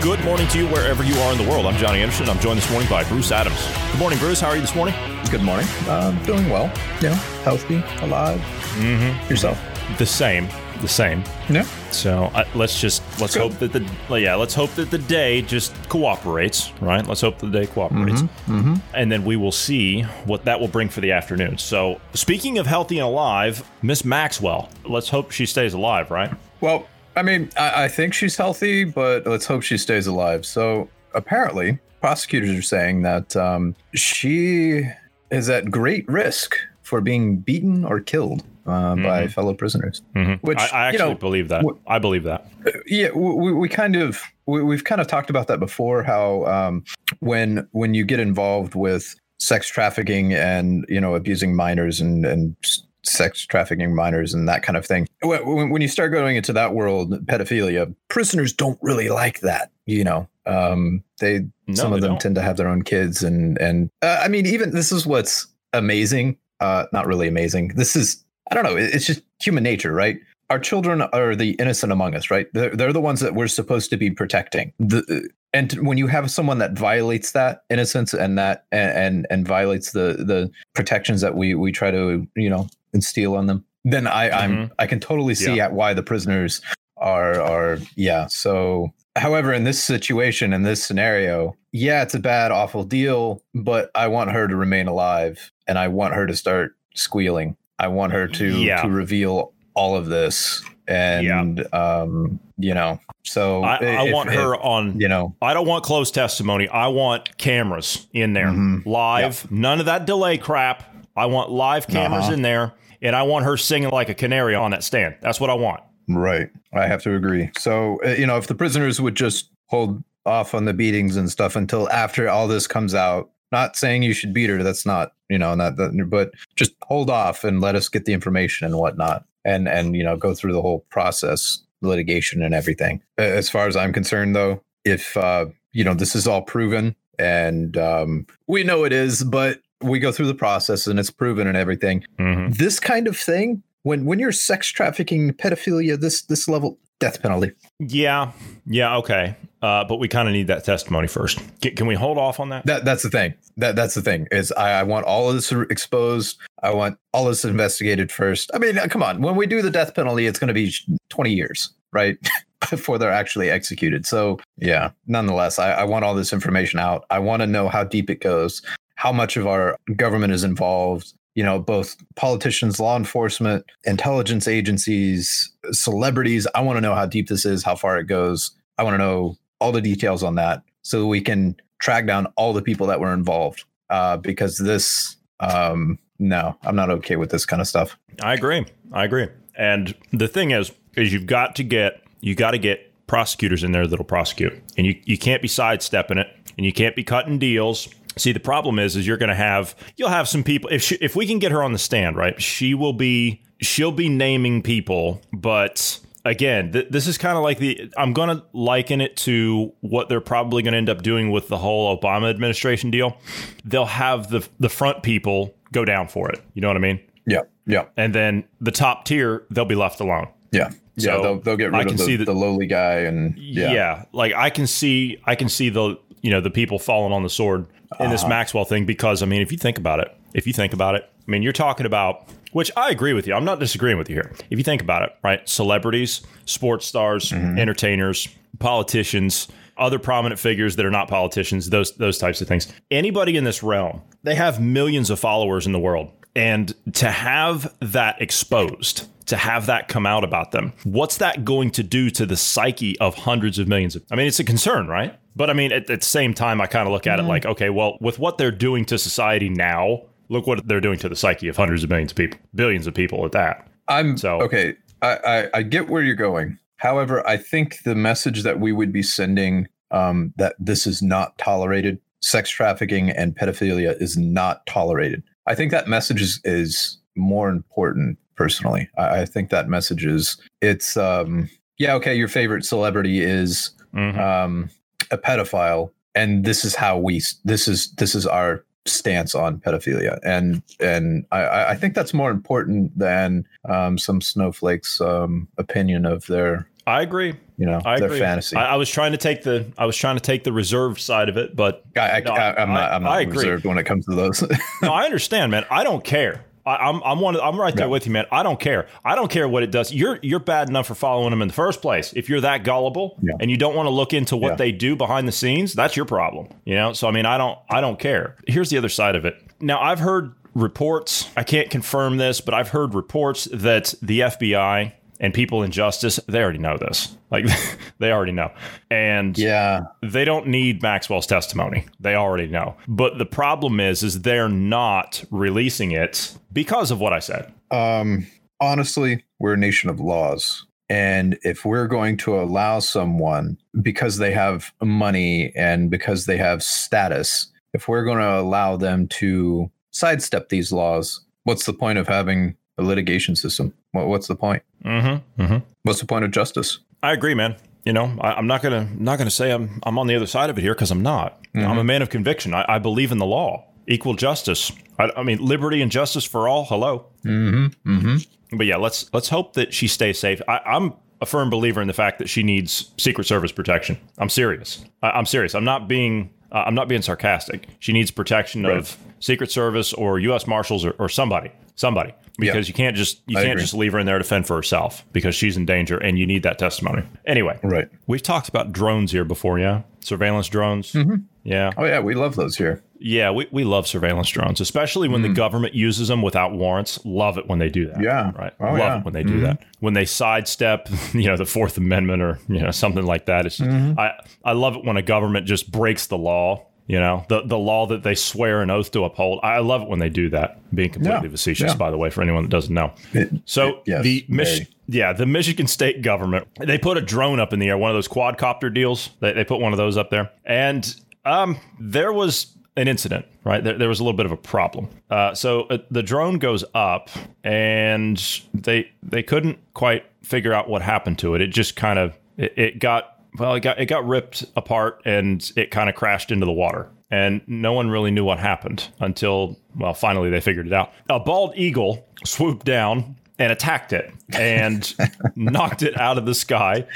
[0.00, 1.66] Good morning to you wherever you are in the world.
[1.66, 2.28] I'm Johnny Anderson.
[2.30, 3.60] I'm joined this morning by Bruce Adams.
[3.92, 4.40] Good morning, Bruce.
[4.40, 4.94] How are you this morning?
[5.30, 5.66] Good morning.
[5.88, 6.72] Um, doing well.
[7.02, 7.14] Yeah,
[7.44, 8.40] healthy, alive.
[8.78, 9.28] Mm-hmm.
[9.30, 9.60] Yourself?
[9.98, 10.48] The same.
[10.80, 11.22] The same.
[11.50, 11.64] Yeah.
[11.90, 13.42] So uh, let's just let's Good.
[13.52, 17.06] hope that the yeah let's hope that the day just cooperates, right?
[17.06, 18.76] Let's hope the day cooperates, Mm-hmm.
[18.94, 21.58] and then we will see what that will bring for the afternoon.
[21.58, 26.32] So speaking of healthy and alive, Miss Maxwell, let's hope she stays alive, right?
[26.62, 30.46] Well, I mean, I, I think she's healthy, but let's hope she stays alive.
[30.46, 34.82] So apparently, prosecutors are saying that um, she
[35.30, 40.02] is at great risk for being beaten or killed uh, by fellow prisoners.
[40.40, 41.62] Which I, I you actually know, believe that.
[41.64, 42.46] wh- I believe that.
[42.86, 46.84] yeah we, we kind of we, we've kind of talked about that before how um,
[47.20, 52.56] when when you get involved with sex trafficking and you know abusing minors and and
[53.02, 55.06] sex trafficking minors and that kind of thing.
[55.22, 60.04] When, when- you start going into that world pedophilia prisoners don't really like that you
[60.04, 60.28] know?
[60.46, 62.20] Um, they No, some they of them don't.
[62.20, 65.46] tend to have their own kids and and uh, i mean even this is what's
[65.72, 67.68] amazing uh not really amazing.
[67.76, 70.18] This is i don't know it's just human nature right
[70.50, 72.48] our children are the innocent among us right?
[72.52, 74.72] They're, they're the ones that we're supposed to be protecting.
[74.78, 79.48] The and when you have someone that violates that innocence and that and and, and
[79.48, 84.06] violates the the protections that we we try to you know instill on them then
[84.06, 84.72] i i'm mm-hmm.
[84.78, 85.66] i can totally see Yeah.
[85.66, 86.60] at why the prisoners
[86.96, 88.26] are are yeah.
[88.26, 93.90] So however in this situation in this scenario yeah it's a bad awful deal but
[93.94, 97.56] i want her to remain alive and i want her to start squealing.
[97.78, 98.82] I want her to Yeah.
[98.82, 104.34] to reveal all of this and um you know so I, I if- want if,
[104.34, 104.98] her on.
[105.00, 106.68] you know I don't want closed testimony.
[106.68, 108.84] I want cameras in there, Mhm.
[108.86, 109.50] live.
[109.50, 110.84] None of that delay crap.
[111.16, 112.32] I want live cameras Uh-huh.
[112.34, 112.72] in there,
[113.02, 115.16] and I want her singing like a canary on that stand.
[115.20, 115.82] That's what I want.
[116.08, 116.48] Right.
[116.72, 117.50] I have to agree.
[117.58, 121.30] So, uh, you know, if the prisoners would just hold off on the beatings and
[121.30, 125.12] stuff until after all this comes out, not saying you should beat her, that's not,
[125.28, 128.76] you know, not that, but just hold off and let us get the information and
[128.76, 133.02] whatnot and, and, you know, go through the whole process, litigation and everything.
[133.18, 137.76] As far as I'm concerned, though, if, uh, you know, this is all proven and
[137.76, 141.56] um, we know it is, but we go through the process and it's proven and
[141.56, 142.56] everything Mhm.
[142.56, 147.52] this kind of thing when when you're sex trafficking pedophilia this this level death penalty.
[147.80, 148.32] Yeah,
[148.66, 149.36] yeah, okay.
[149.62, 151.40] Uh, but we kind of need that testimony first.
[151.60, 152.64] Can, can we hold off on that?
[152.66, 153.34] that that's the thing.
[153.56, 156.38] That that's the thing is i, I want all of this exposed.
[156.62, 158.50] I want all this investigated first.
[158.54, 159.20] I mean come on.
[159.20, 160.72] When we do the death penalty it's going to be
[161.10, 162.16] 20 years right?
[162.70, 164.06] Before they're actually executed.
[164.06, 167.04] So yeah nonetheless I, I want all this information out.
[167.10, 168.62] I want to know how deep it goes
[169.00, 175.50] how much of our government is involved you know both politicians law enforcement intelligence agencies
[175.72, 178.94] celebrities i want to know how deep this is how far it goes i want
[178.94, 182.86] to know all the details on that so we can track down all the people
[182.86, 187.66] that were involved uh, because this um, no i'm not okay with this kind of
[187.66, 188.64] stuff I agree.
[188.92, 189.28] I agree.
[189.56, 193.72] And the thing is, is you've got to get you got to get prosecutors in
[193.72, 197.38] there that'll prosecute, and you you can't be sidestepping it, and you can't be cutting
[197.38, 197.88] deals.
[198.16, 200.96] See, the problem is, is you're going to have you'll have some people if she,
[200.96, 202.40] if we can get her on the stand, right?
[202.40, 207.58] She will be she'll be naming people, but again, th- this is kind of like
[207.58, 211.30] the I'm going to liken it to what they're probably going to end up doing
[211.30, 213.16] with the whole Obama administration deal.
[213.64, 216.40] They'll have the the front people go down for it.
[216.54, 217.00] You know what I mean?
[217.26, 220.26] yeah yeah and then the top tier they'll be left alone.
[220.52, 223.36] yeah yeah they'll, they'll get I can of the, see that- the lowly guy and
[223.38, 223.72] Yeah.
[223.72, 227.22] yeah like I can see I can see the you know the people falling on
[227.22, 227.66] the sword
[227.98, 228.28] in this uh-huh.
[228.28, 231.10] Maxwell thing because I mean if you think about it, if you think about it,
[231.26, 233.34] I mean you're talking about which I agree with you.
[233.34, 234.32] I'm not disagreeing with you here.
[234.50, 235.48] If you think about it, right?
[235.48, 237.58] Celebrities, sports stars, mm-hmm.
[237.58, 238.28] entertainers,
[238.58, 242.72] politicians, other prominent figures that are not politicians, those those types of things.
[242.90, 246.12] Anybody in this realm, they have millions of followers in the world.
[246.36, 251.70] And to have that exposed, to have that come out about them, what's that going
[251.72, 254.86] to do to the psyche of hundreds of millions of I mean, it's a concern,
[254.86, 255.18] right?
[255.40, 257.46] But I mean, at, at the same time, I kind of look at it like,
[257.46, 261.16] okay, well, with what they're doing to society now, look what they're doing to the
[261.16, 263.66] psyche of hundreds of millions of people, billions of people at that.
[263.88, 264.74] I'm So- okay.
[265.00, 266.58] I, I I get where you're going.
[266.76, 271.38] However, I think the message that we would be sending um, that this is not
[271.38, 275.22] tolerated, sex trafficking and pedophilia is not tolerated.
[275.46, 278.90] I think that message is, is more important personally.
[278.98, 281.48] I, I think that message is it's um,
[281.78, 284.18] yeah, okay, your favorite celebrity is Mhm.
[284.18, 284.70] um,
[285.10, 290.18] a pedophile, and this is how we this is this is our stance on pedophilia,
[290.24, 296.26] and and I- I, think that's more important than um, some snowflakes' um, opinion of
[296.26, 297.34] their I agree.
[297.58, 298.18] you know I their agree.
[298.18, 298.56] fantasy.
[298.56, 301.28] I, I was trying to take the I was trying to take the reserve side
[301.28, 302.92] of it, but I, I, No, am not.
[302.92, 304.42] I'm not reserved when it comes to those.
[304.82, 305.64] no, I understand, man.
[305.70, 306.44] I don't care.
[306.76, 307.34] I, I'm I'm one.
[307.36, 307.90] Of, I'm right there Yeah.
[307.90, 308.26] with you, man.
[308.30, 308.86] I don't care.
[309.04, 309.92] I don't care what it does.
[309.92, 312.12] You're you're bad enough for following them in the first place.
[312.14, 313.34] If you're that gullible Yeah.
[313.40, 314.56] and you don't want to look into what Yeah.
[314.56, 316.48] they do behind the scenes, that's your problem.
[316.64, 316.92] You know.
[316.92, 318.36] So I mean, I don't I don't care.
[318.46, 319.36] Here's the other side of it.
[319.60, 321.28] Now I've heard reports.
[321.36, 326.18] I can't confirm this, but I've heard reports that the FBI and people in justice
[326.26, 327.16] they already know this.
[327.30, 327.46] Like
[327.98, 328.50] they already know,
[328.90, 331.86] and yeah, they don't need Maxwell's testimony.
[332.00, 332.76] They already know.
[332.88, 337.52] But the problem is is they're not releasing it because of what I said.
[337.70, 338.26] Um,
[338.60, 340.66] honestly, we're a nation of laws.
[340.88, 346.64] And if we're going to allow someone because they have money and because they have
[346.64, 352.08] status, if we're going to allow them to sidestep these laws, what's the point of
[352.08, 353.72] having a litigation system?
[353.92, 354.62] What, what's the point?
[354.84, 355.42] Mm-hmm.
[355.42, 355.58] Mm-hmm.
[355.82, 356.78] What's the point of justice?
[357.02, 357.56] I agree, man.
[357.84, 360.50] You know, I, I'm not gonna not gonna say I'm I'm on the other side
[360.50, 361.40] of it here because I'm not.
[361.54, 362.54] I'm a man of conviction.
[362.54, 364.70] I, I believe in the law, equal justice.
[364.98, 366.64] I, I mean, liberty and justice for all.
[366.66, 367.06] Hello.
[367.24, 367.90] Mm-hmm.
[367.90, 368.56] Mm-hmm.
[368.58, 370.42] But yeah, let's let's hope that she stays safe.
[370.46, 370.92] I, I'm
[371.22, 373.98] a firm believer in the fact that she needs Secret Service protection.
[374.18, 374.84] I'm serious.
[375.02, 375.54] I, I'm serious.
[375.54, 377.66] I'm not being uh, I'm not being sarcastic.
[377.78, 380.46] She needs protection of Secret Service or U.S.
[380.46, 383.62] Marshals or, or somebody, somebody, because you can't just you I can't agree.
[383.62, 386.26] just leave her in there to fend for herself because she's in danger and you
[386.26, 387.02] need that testimony.
[387.26, 387.88] Anyway, Right.
[388.06, 390.92] we've talked about drones here before, yeah, surveillance drones.
[390.92, 391.16] Mm-hmm.
[391.42, 392.00] Yeah, Oh, yeah.
[392.00, 392.82] We love those here.
[392.98, 395.34] yeah, we, we love surveillance drones, especially when the mm.
[395.34, 396.98] government uses them without warrants.
[397.06, 398.02] Love it when they do that.
[398.02, 398.30] Yeah.
[398.36, 398.52] Right.
[398.60, 398.98] Oh, Love yeah.
[398.98, 399.44] it when they do mm-hmm.
[399.44, 399.62] that.
[399.78, 403.46] When they sidestep, you know, the Fourth Amendment or, you know, something like that.
[403.46, 403.98] It's Mm-hmm.
[403.98, 404.12] I,
[404.44, 407.86] I love it when a government just breaks the law, you know, the, the law
[407.86, 409.38] that they swear an oath to uphold.
[409.44, 410.58] I love it when they do that.
[410.74, 411.30] Being completely Yeah.
[411.30, 411.76] facetious, Yeah.
[411.76, 412.92] by the way, for anyone that doesn't know.
[413.12, 417.52] It- So yes, the Mich- yeah, the Michigan State government they put a drone up
[417.52, 419.10] in the air, one of those quadcopter deals.
[419.20, 420.94] They, they put one of those up there, and
[421.24, 423.24] um, there was an incident.
[423.44, 424.88] Right, there, there was a little bit of a problem.
[425.10, 427.08] Uh, so uh, the drone goes up,
[427.44, 431.40] and they they couldn't quite figure out what happened to it.
[431.40, 435.50] It just kind of it, it got well, it got it got ripped apart, and
[435.56, 436.88] it kind of crashed into the water.
[437.10, 440.92] And no one really knew what happened until, well, finally they figured it out.
[441.08, 444.94] A bald eagle swooped down and attacked it and
[445.34, 446.86] knocked it out of the sky.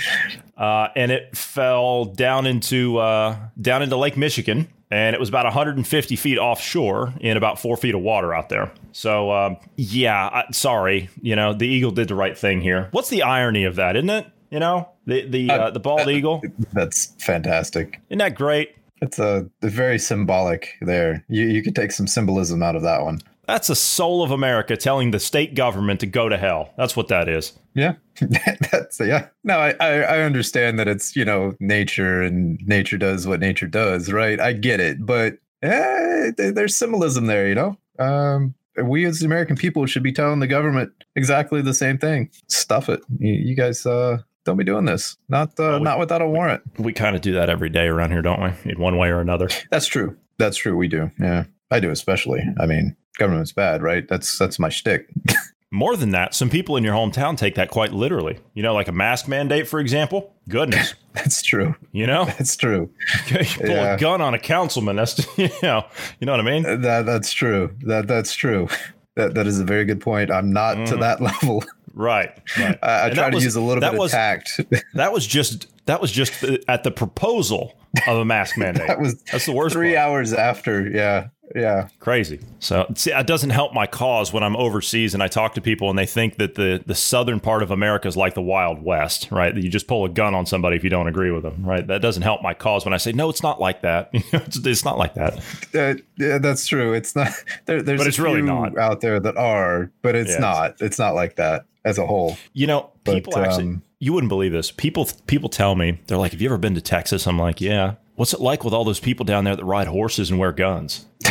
[0.57, 5.47] Uh, and it fell down into uh, down into Lake Michigan, and it was about
[5.47, 8.71] 150 feet offshore in about four feet of water out there.
[8.93, 12.89] So um, yeah, I, sorry, you know the eagle did the right thing here.
[12.93, 14.27] What's the irony of that, isn't it?
[14.55, 16.41] You know the the uh, the bald eagle,
[16.73, 18.01] That's fantastic.
[18.09, 18.77] isn't that great?
[19.03, 21.25] It's a very symbolic there.
[21.27, 23.19] You you could take some symbolism out of that one.
[23.49, 26.71] That's the soul of America telling the state government to go to hell.
[26.77, 27.59] That's what that is.
[27.75, 27.95] Yeah,
[28.71, 29.27] that's yeah.
[29.43, 33.67] No, I, I I understand that it's you know nature and nature does what nature
[33.67, 34.39] does, right?
[34.39, 37.77] I get it, but eh, there's symbolism there, you know.
[37.99, 42.31] Um, we as the American people should be telling the government exactly the same thing.
[42.47, 43.85] Stuff it, you, you guys.
[43.85, 45.17] Uh, don't be doing this.
[45.29, 46.63] Not uh, Well, we- not without a warrant.
[46.79, 48.71] We kind of do that every day around here, don't we?
[48.73, 49.49] In one way or another.
[49.71, 50.17] That's true.
[50.39, 50.77] That's true.
[50.77, 51.11] We do.
[51.21, 52.43] Yeah, I do especially.
[52.61, 54.07] I mean, government's bad, right?
[54.09, 55.09] That's that's my shtick.
[55.71, 58.39] More than that, some people in your hometown take that quite literally.
[58.55, 60.33] You know, like a mask mandate, for example.
[60.49, 61.75] Goodness, That's true.
[61.91, 62.91] you know, That's true.
[63.29, 63.95] you pull Yeah.
[63.95, 64.95] a gun on a councilman.
[64.97, 65.85] That's you know,
[66.21, 66.63] you know what I mean.
[66.83, 67.75] That that's true.
[67.87, 68.69] That that's true.
[69.17, 70.31] That that is a very good point.
[70.31, 71.01] I'm not to Mhm.
[71.01, 71.65] that level.
[71.95, 72.37] Right.
[72.59, 72.79] right.
[72.83, 74.61] I, I try to was- use a little bit was- of tact.
[74.95, 77.75] That was just that was just at the proposal
[78.09, 78.87] of a mask mandate.
[78.89, 79.75] that was That's the worst.
[79.75, 79.99] three part.
[80.09, 80.89] hours after.
[80.89, 81.89] Yeah, yeah.
[82.01, 82.41] Crazy.
[82.59, 85.91] So see, it doesn't help my cause when I'm overseas and I talk to people
[85.91, 89.29] and they think that the the southern part of America is like the Wild West,
[89.31, 89.55] right?
[89.55, 91.87] That you just pull a gun on somebody if you don't agree with them, right?
[91.87, 94.09] That doesn't help my cause when I say no, it's not like that.
[94.13, 95.39] it's, it's not like that.
[95.75, 96.95] Uh, yeah, that's true.
[96.95, 97.31] It's not.
[97.67, 98.79] There, there's But it's really not.
[98.79, 100.41] out there that are, but it's Yes.
[100.41, 100.77] not.
[100.81, 102.37] It's not like that as a whole.
[102.53, 104.71] You know, But, people actually um, you wouldn't believe this.
[104.71, 107.95] People people tell me they're like, "Have you ever been to Texas?" I'm like, "Yeah."
[108.17, 111.07] What's it like with all those people down there that ride horses and wear guns?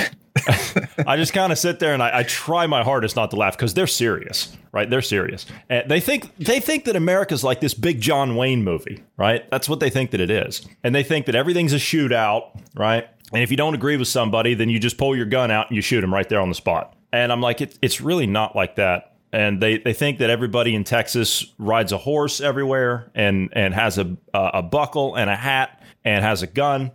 [1.07, 3.55] I just kind of sit there and I, I, try my hardest not to laugh
[3.55, 4.89] because they're serious, right?
[4.89, 5.45] They're serious.
[5.69, 9.50] And they think they think that America's like this big John Wayne movie, right?
[9.51, 13.07] That's what they think that it is, and they think that everything's a shootout, right?
[13.31, 15.75] And if you don't agree with somebody, then you just pull your gun out and
[15.75, 16.95] you shoot them right there on the spot.
[17.12, 19.12] And I'm like, it, it's really not like that.
[19.33, 23.97] And they, they think that everybody in Texas rides a horse everywhere and, and has
[23.97, 26.91] a, a buckle and a hat and has a gun.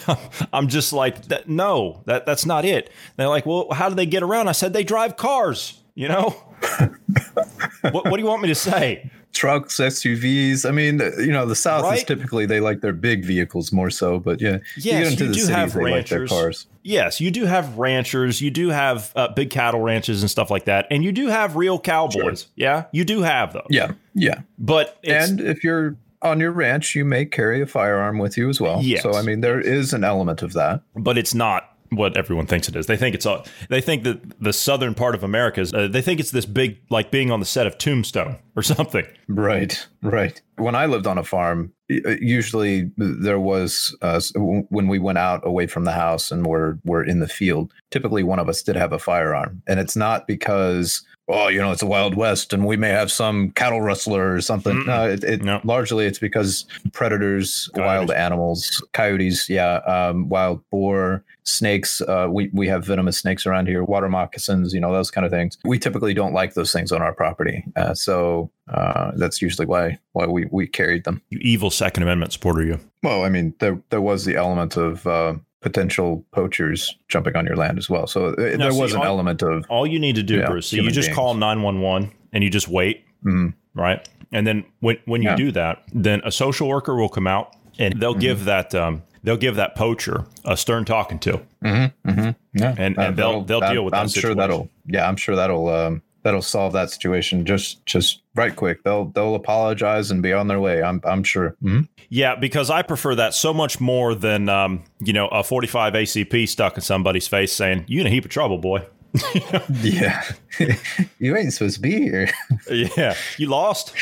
[0.52, 2.90] I'm just like, that, no, that, that's not it.
[3.16, 4.48] They're like, well, how do they get around?
[4.48, 6.30] I said, they drive cars, you know?
[7.90, 9.10] what, what do you want me to say?
[9.34, 10.66] Trucks, SUVs.
[10.66, 11.98] I mean, you know, the South right?
[11.98, 15.40] is typically they like their big vehicles more so, but yeah, yes, you, you do
[15.40, 16.30] cities, have ranchers.
[16.30, 16.66] Like cars.
[16.82, 18.40] Yes, you do have ranchers.
[18.40, 21.56] You do have uh, big cattle ranches and stuff like that, and you do have
[21.56, 22.42] real cowboys.
[22.42, 22.50] Sure.
[22.56, 23.66] Yeah, you do have them.
[23.68, 24.40] Yeah, yeah.
[24.58, 28.60] But and if you're on your ranch, you may carry a firearm with you as
[28.60, 28.82] well.
[28.82, 29.02] Yes.
[29.02, 32.68] So I mean, there is an element of that, but it's not what everyone thinks
[32.68, 32.86] it is.
[32.86, 36.02] They think it's all, they think that the southern part of America is uh, they
[36.02, 39.06] think it's this big like being on the set of Tombstone or something.
[39.28, 40.40] Right, right.
[40.56, 45.46] When I lived on a farm, uh, usually there was uh, when we went out
[45.46, 47.72] away from the house and were were in the field.
[47.90, 51.72] Typically, one of us did have a firearm, and it's not because oh, you know,
[51.72, 54.74] it's a wild west and we may have some cattle rustler or something.
[54.76, 54.86] Mm-mm.
[54.86, 55.60] No, it, it no.
[55.64, 57.86] largely it's because predators, coyotes.
[57.86, 62.00] wild animals, coyotes, yeah, um, wild boar, snakes.
[62.00, 65.30] Uh, we we have venomous snakes around here, water moccasins, you know, those kind of
[65.30, 65.58] things.
[65.64, 69.98] We typically don't like those things on our property, uh, so uh, that's usually why
[70.12, 71.22] why we we carried them.
[71.30, 72.80] You evil Second Amendment supporter, you.
[73.02, 77.56] Well, I mean, there there was the element of uh, potential poachers jumping on your
[77.56, 78.06] land as well.
[78.06, 80.68] So uh, there was an all, element of all you need to do, Bruce.
[80.68, 81.16] So you just beings.
[81.16, 83.48] call nine one one and you just wait, mm-hmm.
[83.74, 84.06] right?
[84.30, 85.36] And then when when you yeah.
[85.36, 88.20] do that, then a social worker will come out and they'll mm-hmm.
[88.20, 91.40] give that um, they'll give that poacher a stern talking to.
[91.64, 92.10] Mm-hmm.
[92.10, 92.30] mm-hmm.
[92.52, 93.92] Yeah, and, and they'll they'll deal with.
[93.92, 94.00] That.
[94.02, 98.56] I'm sure that'll yeah, I'm sure that'll um, that'll solve that situation just just right
[98.56, 98.82] quick.
[98.82, 100.82] They'll they'll apologize and be on their way.
[100.82, 101.50] I'm I'm sure.
[101.62, 101.82] Mm-hmm.
[102.08, 106.48] Yeah, because I prefer that so much more than um, you know a 45 ACP
[106.48, 108.84] stuck in somebody's face saying you in a heap of trouble, boy.
[109.82, 110.24] yeah,
[111.18, 112.28] you ain't supposed to be here.
[112.96, 113.94] yeah, you lost.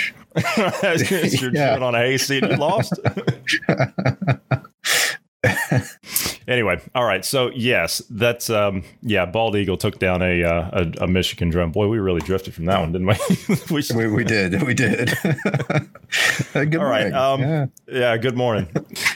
[0.56, 1.78] You're yeah.
[1.78, 2.98] on a AC and you lost.
[6.48, 7.24] Anyway, all right.
[7.24, 9.26] So yes, that's um, yeah.
[9.26, 11.72] Bald Eagle took down a, uh, a, a Michigan drum.
[11.72, 13.16] Boy, we really drifted from that one, didn't we?
[13.70, 14.62] we, we, we, did.
[14.66, 15.12] We did.
[16.52, 17.12] good all right.
[17.12, 17.66] Um, yeah.
[17.86, 18.16] yeah.
[18.16, 18.68] Good morning.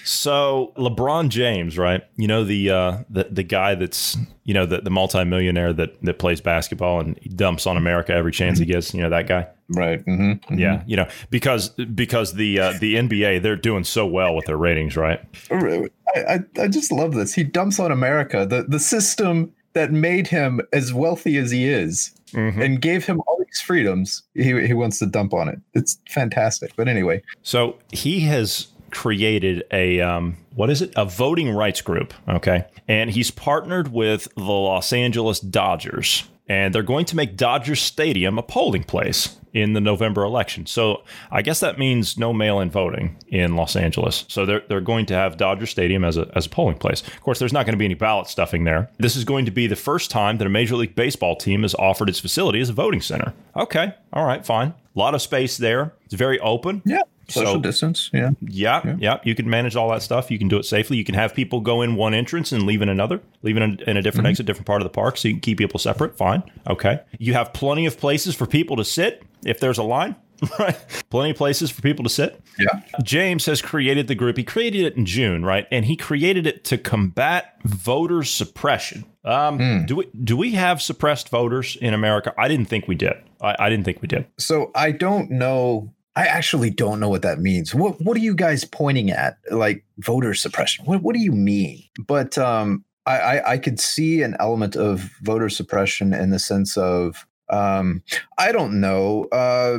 [0.04, 2.02] so LeBron James, right?
[2.16, 6.18] You know the uh, the the guy that's you know the the multimillionaire that that
[6.18, 8.72] plays basketball and he dumps on America every chance he mm-hmm.
[8.72, 8.94] gets.
[8.94, 9.48] You know that guy.
[9.68, 10.00] Right.
[10.04, 10.32] Mm-hmm.
[10.32, 10.58] Mm-hmm.
[10.58, 10.82] Yeah.
[10.86, 14.96] You know because because the uh, the NBA they're doing so well with their ratings,
[14.96, 15.20] right?
[15.50, 17.34] I, I, I just love this.
[17.34, 22.12] He dumps on America, the the system that made him as wealthy as he is.
[22.32, 22.60] Mm-hmm.
[22.60, 24.24] and gave him all these freedoms.
[24.34, 25.60] He, he wants to dump on it.
[25.74, 26.74] It's fantastic.
[26.74, 30.92] But anyway, so he has created a um, what is it?
[30.96, 32.14] A voting rights group.
[32.28, 37.74] Okay, and he's partnered with the Los Angeles Dodgers, and they're going to make Dodger
[37.74, 40.66] Stadium a polling place in the November election.
[40.66, 44.24] So I guess that means no mail-in voting in Los Angeles.
[44.28, 47.00] So they're they're going to have Dodger Stadium as a as a polling place.
[47.00, 48.90] Of course, there's not going to be any ballot stuffing there.
[48.98, 51.74] This is going to be the first time that a Major League Baseball team has
[51.76, 53.32] offered its facility as a voting center.
[53.56, 54.74] Okay, all right, fine.
[54.94, 55.94] A lot of space there.
[56.04, 56.82] It's very open.
[56.84, 58.30] Yeah social so, distance yeah.
[58.42, 58.82] yeah.
[58.84, 58.96] yeah.
[58.98, 60.30] yeah you can manage all that stuff.
[60.30, 60.96] You can do it safely.
[60.96, 63.90] You can have people go in one entrance and leave in another leave in a,
[63.90, 64.30] in a different mm-hmm.
[64.30, 67.00] exit different part of the park so you can keep people separate fine okay.
[67.18, 70.16] You have plenty of places for people to sit if there's a line
[70.58, 70.76] right?
[71.10, 72.40] Plenty of places for people to sit.
[72.58, 72.80] Yeah.
[73.02, 74.36] James has created the group.
[74.36, 75.66] He created it in june right?
[75.70, 79.04] And he created it to combat voter suppression.
[79.24, 79.86] Um, mm.
[79.86, 82.32] do we do we have suppressed voters in america?
[82.38, 83.14] I didn't think we did.
[83.40, 84.26] I, I didn't think we did.
[84.38, 87.74] So i don't know I actually don't know what that means.
[87.74, 89.38] What what are you guys pointing at?
[89.50, 90.84] Like voter suppression?
[90.86, 91.84] What what do you mean?
[92.06, 96.76] But um, I, I, I could see an element of voter suppression in the sense
[96.76, 98.02] of um,
[98.38, 99.78] I don't know, uh,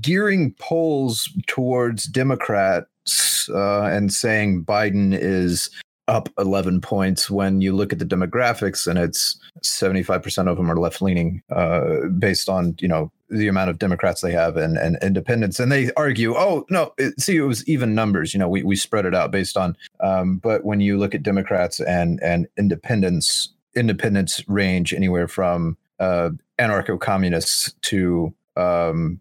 [0.00, 5.70] gearing polls towards Democrats uh, and saying Biden is
[6.06, 10.78] up 11 points when you look at the demographics and it's 75% of them are
[10.78, 14.98] left leaning uh, based on you know the amount of democrats they have and, and
[15.02, 18.62] independents and they argue oh no it, see it was even numbers you know we,
[18.62, 22.46] we spread it out based on um, but when you look at democrats and and
[22.56, 29.20] independents independents range anywhere from uh, anarcho-communists to um,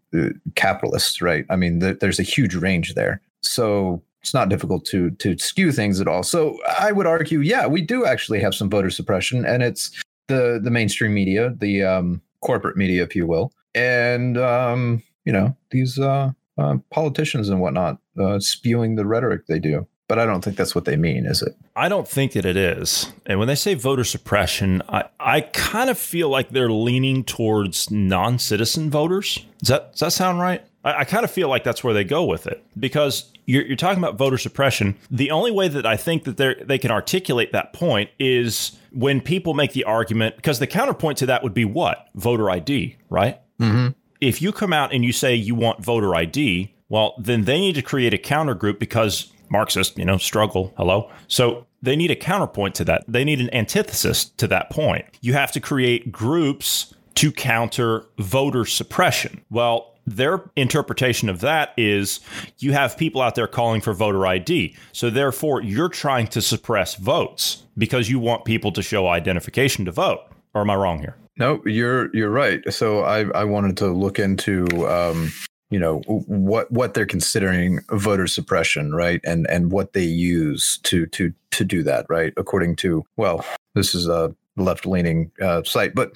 [0.56, 5.12] capitalists right i mean th- there's a huge range there so it's not difficult to
[5.12, 6.22] to skew things at all.
[6.22, 9.90] So I would argue, yeah, we do actually have some voter suppression, and it's
[10.28, 15.56] the the mainstream media, the um, corporate media, if you will, and um, you know
[15.72, 19.88] these uh, uh, politicians and whatnot uh, spewing the rhetoric they do.
[20.08, 21.54] But I don't think that's what they mean, is it?
[21.76, 23.12] I don't think that it is.
[23.26, 27.92] And when they say voter suppression, I, I kind of feel like they're leaning towards
[27.92, 29.46] non citizen voters.
[29.60, 30.64] Does that, does that sound right?
[30.86, 33.76] I, I kind of feel like that's where they go with it because you're, you're
[33.76, 34.96] talking about voter suppression.
[35.12, 39.20] The only way that I think that they they can articulate that point is when
[39.20, 42.08] people make the argument, because the counterpoint to that would be what?
[42.16, 43.42] Voter ID, right?
[43.60, 43.90] Mm-hmm.
[44.20, 47.76] If you come out and you say you want voter ID, well, then they need
[47.76, 50.74] to create a counter group because Marxist, you know, struggle.
[50.78, 51.10] Hello.
[51.28, 53.04] So they need a counterpoint to that.
[53.08, 55.06] They need an antithesis to that point.
[55.22, 59.42] You have to create groups to counter voter suppression.
[59.50, 62.22] Well, their interpretation of that is
[62.60, 64.76] you have people out there calling for voter ID.
[64.94, 69.92] So therefore, you're trying to suppress votes because you want people to show identification to
[69.92, 70.22] vote.
[70.54, 71.18] Or am I wrong here?
[71.38, 72.62] No, you're you're right.
[72.74, 75.32] So I I wanted to look into um,
[75.70, 79.22] you know what what they're considering voter suppression, right?
[79.24, 82.34] And and what they use to to to do that, right?
[82.38, 86.12] According to well, this is a left leaning uh, site, but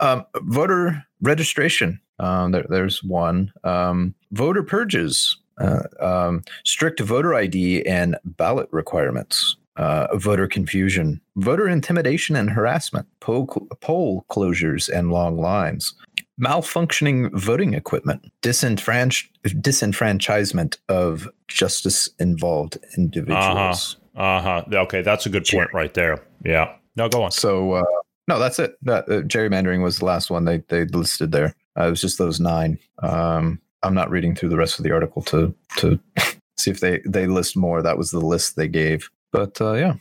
[0.00, 2.00] um, voter registration.
[2.18, 3.52] Um, there, there's one.
[3.64, 9.56] Um, voter purges, uh, um, strict voter ID and ballot requirements.
[9.76, 13.46] Uh, voter confusion, voter intimidation and harassment, poll,
[13.80, 15.94] poll closures and long lines,
[16.38, 23.96] malfunctioning voting equipment, disenfranch- disenfranchisement of justice involved individuals.
[24.14, 24.62] Uh huh.
[24.62, 24.64] Uh-huh.
[24.82, 26.22] Okay, that's a good point right there.
[26.44, 26.74] Yeah.
[26.96, 27.30] No, go on.
[27.30, 27.84] So, uh,
[28.28, 28.76] no, that's it.
[28.82, 31.54] That uh, gerrymandering was the last one they they listed there.
[31.78, 32.78] Uh, it was just those nine.
[33.02, 35.98] Um, I'm not reading through the rest of the article to to
[36.58, 37.82] see if they they list more.
[37.82, 39.10] That was the list they gave.
[39.32, 39.94] But uh, yeah,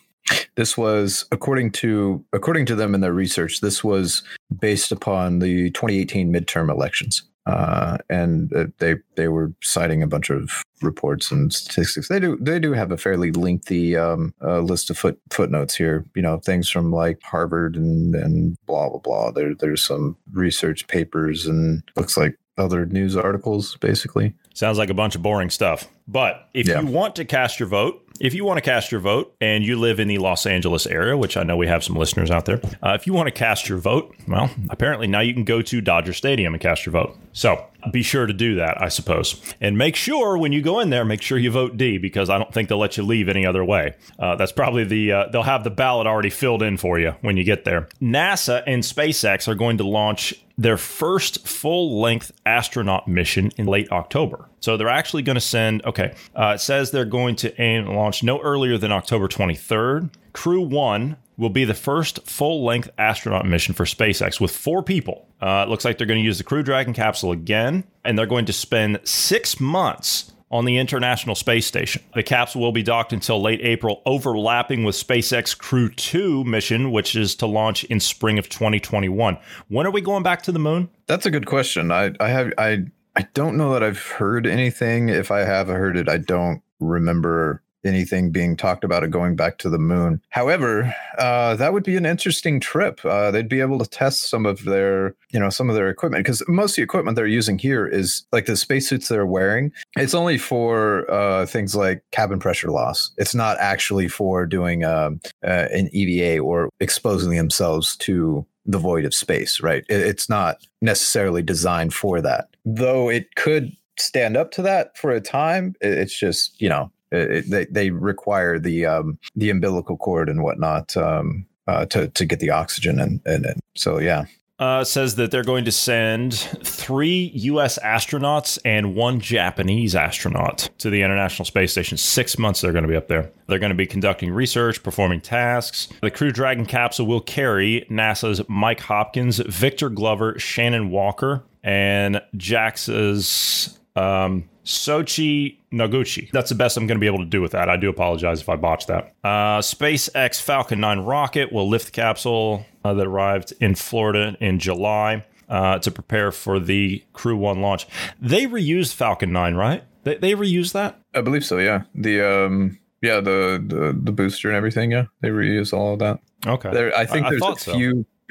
[0.56, 3.62] this was according to according to them in their research.
[3.62, 4.24] This was
[4.60, 7.24] based upon the 2018 midterm elections.
[7.48, 12.08] Uh, and uh, they they were citing a bunch of reports and statistics.
[12.08, 16.06] They do they do have a fairly lengthy um, uh, list of foot footnotes here.
[16.16, 19.32] You know, things from like Harvard and and blah blah blah.
[19.32, 24.36] There there's some research papers and looks like other news articles basically.
[24.54, 25.88] Sounds like a bunch of boring stuff.
[26.08, 26.82] But if Yeah.
[26.82, 29.80] you want to cast your vote, if you want to cast your vote and you
[29.80, 32.62] live in the Los Angeles area, which I know we have some listeners out there,
[32.84, 35.82] uh, if you want to cast your vote, well, apparently now you can go to
[35.82, 37.18] Dodger Stadium and cast your vote.
[37.34, 39.42] So be sure to do that, I suppose.
[39.60, 42.38] And make sure when you go in there, make sure you vote D because I
[42.38, 43.96] don't think they'll let you leave any other way.
[44.20, 47.38] Uh, that's probably the, uh, they'll have the ballot already filled in for you when
[47.38, 47.88] you get there.
[48.02, 53.92] NASA and SpaceX are going to launch their first full length astronaut mission in late
[53.92, 54.48] October.
[54.60, 58.22] So they're actually going to send, okay, uh, it says they're going to aim launch
[58.22, 60.12] no earlier than October 23rd.
[60.34, 65.28] Crew One will be the first full length astronaut mission for SpaceX with four people.
[65.42, 68.28] Uh, it looks like they're going to use the Crew Dragon capsule again, and they're
[68.28, 72.04] going to spend six months on the International Space Station.
[72.14, 77.16] The capsule will be docked until late April, overlapping with SpaceX Crew 2 mission, which
[77.16, 79.38] is to launch in spring of 2021.
[79.70, 80.90] When are we going back to the moon?
[81.08, 81.92] That's a good question.
[81.92, 85.10] I I have I I don't know that I've heard anything.
[85.10, 89.58] If I have heard it, I don't remember anything being talked about it going back
[89.60, 90.22] to the moon.
[90.30, 93.04] However, uh, that would be an interesting trip.
[93.04, 96.24] Uh, they'd be able to test some of their, you know, some of their equipment
[96.24, 99.72] because most of the equipment they're using here is like the spacesuits they're wearing.
[99.98, 103.12] It's only for uh, things like cabin pressure loss.
[103.18, 109.06] It's not actually for doing um uh, an EVA or exposing themselves to the void
[109.06, 109.84] of space, right?
[109.90, 115.12] It- It's not necessarily designed for that, though it could stand up to that for
[115.12, 115.76] a time.
[115.82, 120.30] It- It's just, you know, it, it- they, they require the um, the umbilical cord
[120.30, 124.26] and whatnot um, uh, to to get the oxygen and, and, and so yeah.
[124.60, 127.80] Uh, says that they're going to send three U.S.
[127.84, 131.98] astronauts and one Japanese astronaut to the International Space Station.
[131.98, 133.32] Six months they're going to be up there.
[133.48, 135.88] They're going to be conducting research, performing tasks.
[136.04, 143.80] The Crew Dragon capsule will carry NASA's Mike Hopkins, Victor Glover, Shannon Walker, and JAXA's
[143.96, 146.30] um, Sochi Noguchi.
[146.32, 147.70] That's the best I'm going to be able to do with that.
[147.70, 149.14] I do apologize if I botched that.
[149.24, 154.60] Uh, SpaceX Falcon 9 rocket will lift the capsule uh, that arrived in Florida in
[154.60, 157.88] July uh, to prepare for the Crew 1 launch.
[158.22, 159.84] They reused Falcon 9, right?
[160.04, 161.00] They, they reused that?
[161.14, 161.58] I believe so.
[161.58, 164.92] Yeah, the um, yeah, the the, the booster and everything.
[164.92, 166.20] Yeah, they reuse all of that.
[166.48, 166.72] Okay.
[166.72, 167.74] There, I think I- I there's a thought so.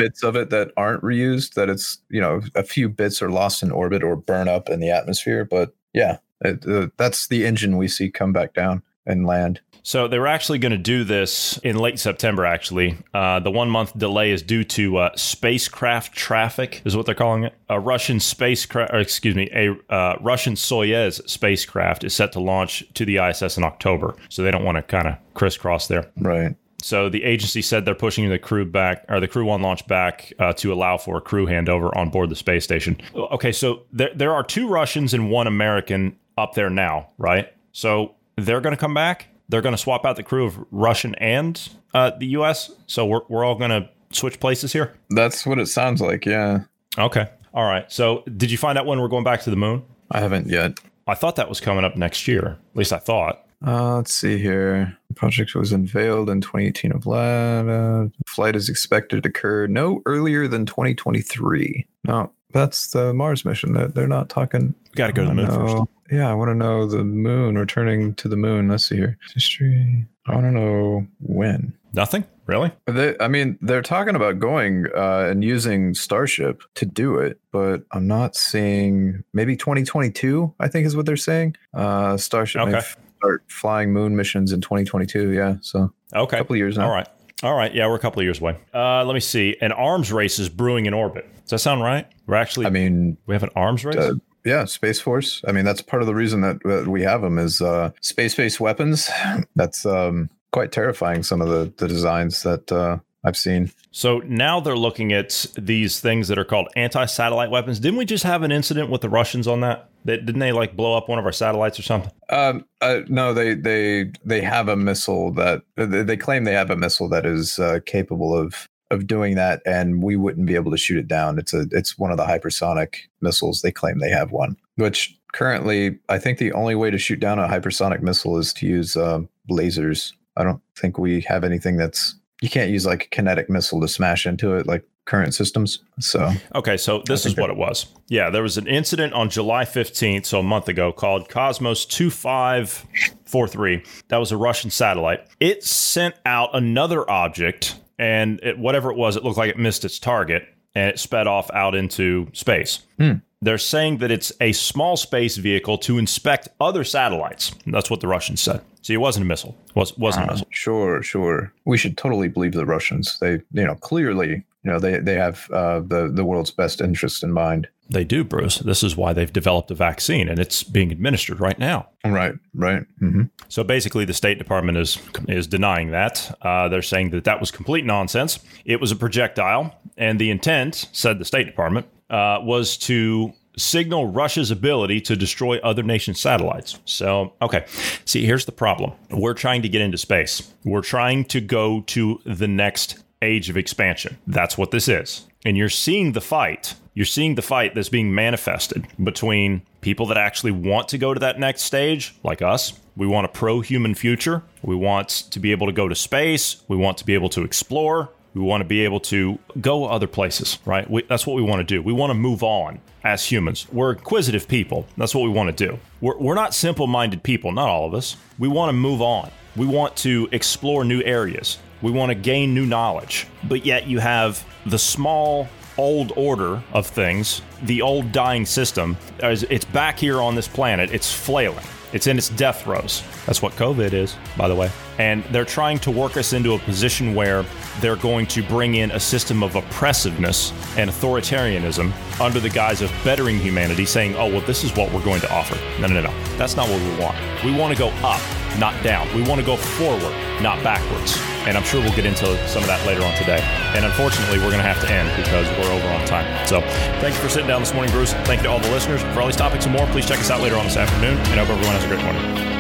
[0.01, 1.55] Bits of it that aren't reused.
[1.55, 4.81] That it's you know a few bits are lost in orbit or burn up in
[4.81, 5.45] the atmosphere.
[5.45, 8.83] But yeah, it, uh, that's the engine we see come back down.
[9.07, 9.61] and land.
[9.83, 12.45] So they were actually going to do this in late September.
[12.45, 17.15] Actually, uh, the one month delay is due to uh, spacecraft traffic, is what they're
[17.15, 17.55] calling it.
[17.69, 23.05] A Russian spacecraft, excuse me, a uh, Russian Soyuz spacecraft is set to launch to
[23.05, 24.17] the ISS in October.
[24.29, 26.11] So they don't want to kind of crisscross there.
[26.19, 26.55] Right.
[26.83, 30.33] So the agency said they're pushing the crew back, or the crew one launch back,
[30.39, 33.01] uh, to allow for a crew handover on board the space station.
[33.15, 37.53] Okay, so there there are two Russians and one American up there now, right?
[37.73, 39.29] So they're going to come back.
[39.49, 41.61] They're going to swap out the crew of Russian and
[41.95, 42.71] uh, the U.S.
[42.87, 44.95] So we're we're all going to switch places here.
[45.11, 46.27] That's what it sounds like.
[46.27, 46.61] Yeah.
[46.99, 47.29] Okay.
[47.55, 47.91] All right.
[47.91, 49.85] So did you find out when we're going back to the moon?
[50.11, 50.79] I haven't yet.
[51.07, 52.59] I thought that was coming up next year.
[52.73, 53.45] At least I thought.
[53.67, 54.97] Uh, let's see here.
[55.09, 57.69] The project was unveiled in 2018 of lab.
[57.69, 61.87] Uh, flight is expected to occur no earlier than 2023.
[62.05, 63.75] No, that's the Mars mission.
[63.75, 64.75] They're, they're not talking.
[64.97, 65.77] Got to go to the moon first.
[66.11, 68.69] Yeah, I want to know the moon, returning to the moon.
[68.69, 69.17] Let's see here.
[69.35, 70.07] History.
[70.27, 71.73] I want to know when.
[71.93, 72.73] Nothing really.
[72.87, 77.83] They, I mean, they're talking about going uh, and using Starship to do it, but
[77.93, 80.53] I'm not seeing maybe 2022.
[80.59, 81.57] I think is what they're saying.
[81.75, 82.79] Uh, Starship may Okay.
[82.79, 85.31] f- start flying moon missions in 2022.
[85.31, 86.37] Yeah, so Okay.
[86.37, 86.87] a couple of years now.
[86.87, 87.07] All right.
[87.43, 87.75] All right.
[87.75, 88.57] Yeah, we're a couple of years away.
[88.75, 89.57] Uh, let me see.
[89.61, 91.27] An arms race is brewing in orbit.
[91.43, 92.07] Does that sound right?
[92.27, 93.97] We're actually I mean, we have an arms race.
[93.97, 95.43] uh, yeah, Space Force.
[95.47, 98.59] I mean, that's part of the reason that, that we have them is uh, space-based
[98.61, 99.11] weapons.
[99.57, 101.23] That's um, quite terrifying.
[101.23, 103.71] Some of the the designs that uh, I've seen.
[103.91, 107.79] so now they're looking at these things that are called anti-satellite weapons.
[107.79, 109.91] Didn't we just have an incident with the Russians on that?
[110.07, 112.11] That didn't they like blow up one of our satellites or something?
[112.31, 116.71] Um, uh, no, they they they have a missile that they, they claim they have
[116.71, 120.71] a missile that is uh, capable of of doing that, and we wouldn't be able
[120.71, 121.39] to shoot it down.
[121.39, 123.61] It's a it's one of the hypersonic missiles.
[123.61, 127.39] They claim they have one, which currently I think the only way to shoot down
[127.39, 130.15] a hypersonic missile is to use um, lasers.
[130.37, 133.89] I don't think we have anything that's you can't use like a kinetic missile to
[133.89, 135.81] smash into it like current systems.
[135.99, 137.87] So Okay, so this is what it was.
[138.09, 143.83] Yeah, there was an incident on July 15th, so a month ago, called Cosmos 2543.
[144.09, 145.27] That was a Russian satellite.
[145.41, 149.85] It sent out another object, and it, whatever it was, it looked like it missed
[149.85, 152.79] its target, and it sped off out into space.
[152.99, 153.15] Hmm.
[153.43, 157.53] They're saying that it's a small space vehicle to inspect other satellites.
[157.67, 158.61] That's what the Russians said.
[158.83, 159.57] See, it wasn't a missile.
[159.69, 160.47] It was, wasn't a Uh, missile.
[160.51, 161.53] Sure, sure.
[161.67, 163.19] We should totally believe the Russians.
[163.19, 167.23] They, you know, clearly, you know, they they have uh, the the world's best interest
[167.23, 167.69] in mind.
[167.93, 168.59] They do, Bruce.
[168.59, 171.89] This is why they've developed a vaccine, and it's being administered right now.
[172.05, 172.85] Right, right.
[173.03, 173.23] Mm-hmm.
[173.49, 176.37] So basically, the State Department is is denying that.
[176.41, 178.39] Uh, they're saying that that was complete nonsense.
[178.65, 184.07] It was a projectile, and the intent, said the State Department, uh, was to signal
[184.09, 186.79] Russia's ability to destroy other nations' satellites.
[186.85, 187.65] So, okay.
[188.05, 188.93] See, here's the problem.
[189.11, 190.53] We're trying to get into space.
[190.65, 194.19] We're trying to go to the next age of expansion.
[194.27, 195.27] That's what this is.
[195.45, 196.75] And you're seeing the fight.
[196.95, 201.21] You're seeing the fight that's being manifested between people that actually want to go to
[201.21, 202.79] that next stage, like us.
[202.97, 204.43] We want a pro human future.
[204.63, 206.63] We want to be able to go to space.
[206.69, 208.11] We want to be able to explore.
[208.35, 210.89] We want to be able to go other places, right?
[210.89, 211.83] We, that's what we want to do.
[211.83, 213.67] We want to move on as humans.
[213.73, 214.87] We're inquisitive people.
[214.97, 215.79] That's what we want to do.
[216.01, 218.17] We're, we're not simple minded people, not all of us.
[218.39, 219.31] We want to move on.
[219.57, 221.59] We want to explore new areas.
[221.83, 223.27] We want to gain new knowledge.
[223.45, 228.97] But yet you have the small, old order of things, the old dying system.
[229.19, 230.93] It's back here on this planet.
[230.93, 231.65] It's flailing.
[231.93, 233.03] It's in its death throes.
[233.27, 234.71] That's what COVID is, by the way.
[234.99, 237.45] And they're trying to work us into a position where
[237.81, 242.93] they're going to bring in a system of oppressiveness and authoritarianism under the guise of
[243.05, 245.57] bettering humanity, saying, oh, well, this is what we're going to offer.
[245.81, 246.37] No, no, no, no.
[246.37, 247.17] That's not what we want.
[247.45, 248.21] We want to go up,
[248.59, 249.13] not down.
[249.15, 251.17] We want to go forward, not backwards.
[251.47, 253.41] And I'm sure we'll get into some of that later on today.
[253.75, 256.27] And unfortunately, we're going to have to end because we're over on time.
[256.47, 256.61] So
[257.01, 258.13] thank you for sitting down this morning, Bruce.
[258.29, 259.03] Thank you to all the listeners.
[259.15, 261.19] For all these topics and more, please check us out later on this afternoon.
[261.31, 262.60] And I hope everyone has a great morning.